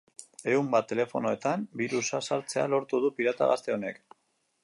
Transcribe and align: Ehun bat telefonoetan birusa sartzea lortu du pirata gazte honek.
Ehun 0.53 0.69
bat 0.75 0.87
telefonoetan 0.91 1.65
birusa 1.81 2.21
sartzea 2.29 2.65
lortu 2.75 3.01
du 3.05 3.13
pirata 3.19 3.53
gazte 3.55 3.77
honek. 3.77 4.01